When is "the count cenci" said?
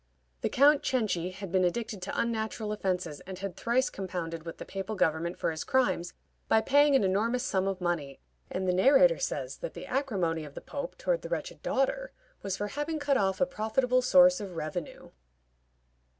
0.41-1.29